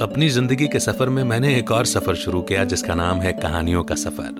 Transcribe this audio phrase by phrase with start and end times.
[0.00, 3.84] अपनी ज़िंदगी के सफ़र में मैंने एक और सफ़र शुरू किया, जिसका नाम है कहानियों
[3.84, 4.34] का सफ़र।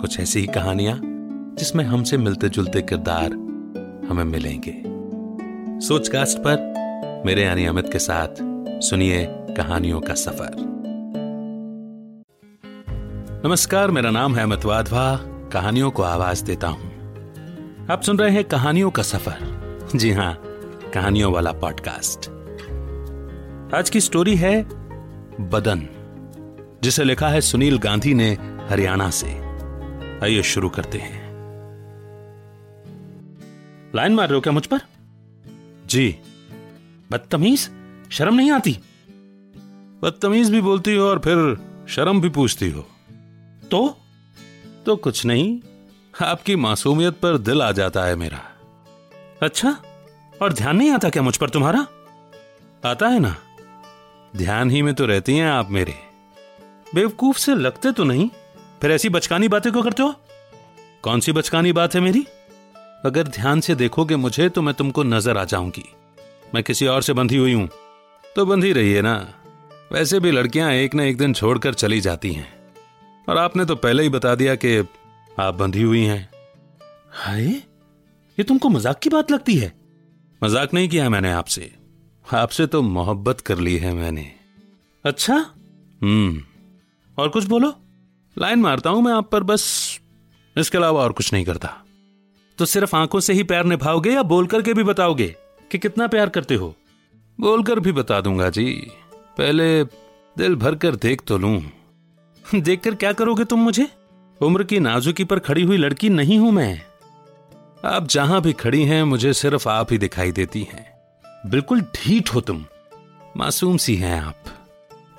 [0.00, 1.00] कुछ ऐसी ही कहानियाँ,
[1.58, 3.32] जिसमें हमसे मिलते जुलते किरदार
[4.08, 4.74] हमें मिलेंगे।
[5.86, 8.28] सोचकास्ट पर मेरे यानी अमित के साथ
[8.82, 10.50] सुनिए कहानियों का सफ़र।
[13.46, 15.20] नमस्कार, मेरा नाम है अमित वाधवा,
[15.52, 20.34] कहानियों को आवाज़ देता हूँ। आप सुन रहे हैं कहानियों का सफ़र। जी हाँ,
[20.94, 22.35] कहानियों वाला पॉडकास्ट
[23.74, 24.62] आज की स्टोरी है
[25.50, 25.88] बदन,
[26.82, 28.32] जिसे लिखा है सुनील गांधी ने
[28.70, 29.26] हरियाणा से।
[30.24, 31.22] आइए शुरू करते हैं।
[33.94, 34.80] लाइन मार रहे हो क्या मुझ पर?
[35.86, 36.18] जी।
[37.12, 37.70] बदतमीज?
[38.10, 38.78] शर्म नहीं आती?
[40.02, 42.88] बदतमीज भी बोलती हो और फिर शर्म भी पूछती हो।
[43.70, 43.98] तो?
[44.86, 45.60] तो कुछ नहीं।
[46.22, 48.40] आपकी मासूमियत पर दिल आ जाता है मेरा।
[49.42, 49.82] अच्छा?
[50.42, 51.86] और ध्यान नहीं आता क्या मुझ पर तुम्हारा?
[52.84, 53.36] आता है ना?
[54.36, 55.94] ध्यान ही में तो रहती हैं आप मेरे।
[56.94, 58.28] बेवकूफ़ से लगते तो नहीं।
[58.82, 60.14] फिर ऐसी बचकानी बातें क्यों करते हो?
[61.02, 62.26] कौन सी बचकानी बात है मेरी?
[63.04, 65.84] अगर ध्यान से देखोगे मुझे तो मैं तुमको नज़र आ जाऊँगी।
[66.54, 67.68] मैं किसी और से बंधी हुई हूँ।
[68.36, 69.34] तो बंधी रही है ना।
[69.92, 72.48] वैसे भी लड़कियाँ एक ना एक दिन छोड़कर चली जाती हैं।
[73.28, 74.76] और आपने तो पहले ही बता दिया कि
[75.40, 76.28] आप बंधी हुई हैं।
[77.12, 79.72] हाय ये तुमको मज़ाक की बात लगती है?
[80.44, 81.72] मज़ाक नहीं किया मैंने आपसे।
[82.26, 84.32] आपसे तो मोहब्बत कर ली है मैंने।
[85.06, 85.34] अच्छा?
[86.02, 86.42] हम्म।
[87.18, 87.74] और कुछ बोलो?
[88.38, 89.98] लाइन मारता हूँ मैं आप पर बस
[90.58, 91.82] इसके अलावा और कुछ नहीं करता।
[92.58, 95.36] तो सिर्फ़ आँखों से ही प्यार निभाओगे या बोल करके भी बताओगे
[95.70, 96.76] कि कितना प्यार करते हो?
[97.40, 98.90] बोलकर भी बता दूँगा जी।
[99.38, 99.84] पहले
[100.38, 101.62] दिल भर कर देख तो लू।
[102.54, 103.88] देखकर क्या करोगे तुम मुझे?
[104.42, 106.82] उम्र की नाजुकी पर खड़ी हुई लड़की नहीं हूँ मैं।
[107.84, 110.86] आप जहाँ भी खड़ी हैं मुझे सिर्फ़ आप ही दिखाई देती हैं।
[111.46, 112.64] बिल्कुल ढीठ हो तुम।
[113.36, 114.44] मासूम सी हैं आप।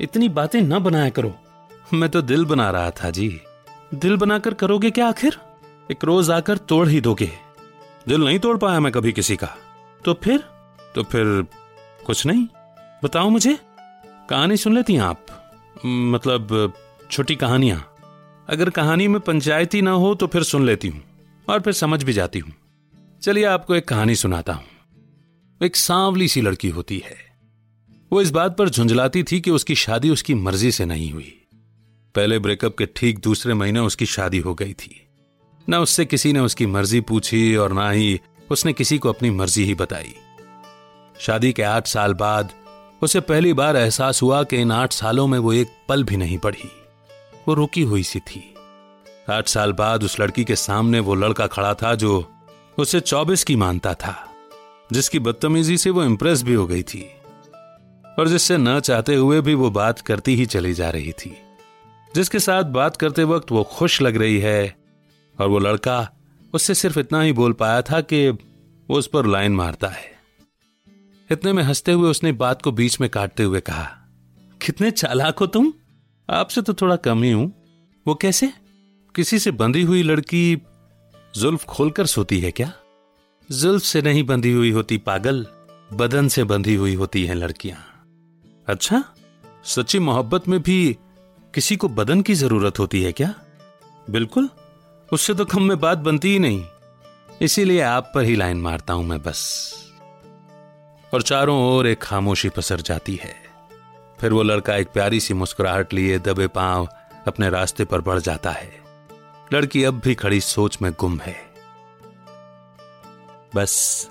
[0.00, 1.34] इतनी बातें ना बनाया करो।
[1.94, 3.40] मैं तो दिल बना रहा था जी।
[3.94, 5.36] दिल बनाकर करोगे क्या आखिर?
[5.90, 7.30] एक रोज आकर तोड़ ही दोगे।
[8.08, 9.56] दिल नहीं तोड़ पाया मैं कभी किसी का।
[10.04, 10.44] तो फिर?
[10.94, 11.46] तो फिर
[12.06, 12.46] कुछ नहीं।
[13.04, 13.58] बताओ मुझे।
[14.30, 15.26] कहानी सुन लेती हैं आप।
[15.86, 16.72] मतलब
[17.10, 17.92] छोटी कहानियाँ।
[18.48, 21.02] अगर कहानी में पंचायती ना हो तो फिर सुन लेती हूँ।
[21.48, 22.52] और फिर समझ भी जाती हूँ।
[23.22, 24.64] चलिए आपको एक कहानी सुनाता हूँ।
[25.62, 27.16] एक सांवली सी लड़की होती है।
[28.16, 31.46] वो इस बात पर झुंझलाती थी कि उसकी शादी उसकी मर्ज़ी से नहीं हुई।
[32.14, 35.06] पहले ब्रेकअप के ठीक दूसरे महीने उसकी शादी हो गई थी।
[35.68, 39.64] ना उससे किसी ने उसकी मर्ज़ी पूछी और ना ही उसने किसी को अपनी मर्ज़ी
[39.64, 40.14] ही बताई।
[41.20, 42.52] शादी के आठ साल बाद
[43.02, 46.38] उसे पहली बार एहसास हुआ कि इन आठ सालों में वो एक पल भी नहीं
[46.38, 46.70] पढ़ी।
[47.48, 48.54] वो रुकी हुई सी थी।
[49.30, 52.32] आठ साल बाद उस लड़की के सामने वो लड़का खड़ा था जो
[52.78, 54.16] उसे चौबीस की मानता था,
[54.92, 57.12] जिसकी बदतमीजी से वो इंप्रेस भी हो गई थी।
[58.18, 61.36] और जिससे न चाहते हुए भी वो बात करती ही चली जा रही थी।
[62.14, 64.76] जिसके साथ बात करते वक्त वो खुश लग रही है
[65.40, 66.10] और वो लड़का
[66.54, 70.14] उससे सिर्फ़ इतना ही बोल पाया था कि वो उस पर लाइन मारता है।
[71.30, 73.84] इतने में हँसते हुए उसने बात को बीच में काटते हुए कहा,
[74.62, 75.72] कितने चालाक हो तुम?
[76.30, 77.52] आपसे तो थोड़ा कम ही हूँ।
[78.06, 78.52] वो कैसे?
[79.14, 80.62] किसी से बंधी हुई लड़की
[81.36, 82.72] जुल्फ खोलकर सोती है क्या?
[83.52, 85.46] जुल्फ से नहीं बंधी हुई होती पागल,
[85.92, 87.95] बदन से बंधी हुई होती हैं लड़कियाँ।
[88.66, 89.04] अच्छा?
[89.64, 90.98] सच्ची मोहब्बत में भी
[91.54, 93.34] किसी को बदन की ज़रूरत होती है क्या?
[94.10, 94.50] बिल्कुल।
[95.12, 96.64] उससे तो कम में बात बनती ही नहीं।
[97.42, 99.72] इसीलिए आप पर ही लाइन मारता हूँ मैं बस।
[101.14, 103.34] और चारों ओर एक खामोशी पसर जाती है।
[104.20, 106.88] फिर वो लड़का एक प्यारी सी मुस्कुराहट लिए दबे पाँव
[107.26, 108.80] अपने रास्ते पर बढ़ जाता है।
[109.52, 111.36] लड़की अब भी खड़ी सोच में गुम है।
[113.54, 114.08] बस,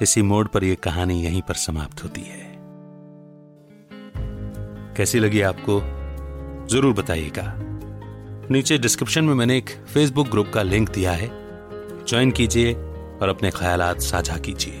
[0.00, 2.47] इसी मोड़ पर यह कहानी यहीं पर समाप्त होती है।
[4.98, 5.80] कैसी लगी आपको,
[6.68, 7.42] ज़रूर बताइएगा।
[8.50, 11.30] नीचे डिस्क्रिप्शन में मैंने एक फेसबुक ग्रुप का लिंक दिया है।
[12.08, 12.72] ज्वाइन कीजिए
[13.22, 14.72] और अपने ख्याल साझा कीजिए।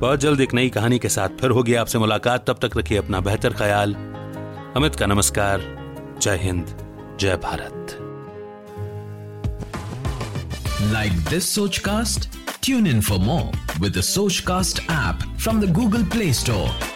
[0.00, 3.20] बहुत जल्द एक नई कहानी के साथ फिर होगी आपसे मुलाकात। तब तक रखिए अपना
[3.20, 3.94] बेहतर ख्याल।
[4.76, 5.60] अमित का नमस्कार।
[6.22, 6.66] जय हिंद।
[7.20, 7.98] जय Bharat.
[10.92, 12.28] Like this Sochcast?
[12.60, 13.50] Tune in for more
[13.80, 16.95] with the Sochcast app from the Google Play Store.